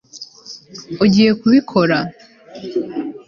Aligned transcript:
ugiye 1.03 1.31
kubikora 1.39 1.97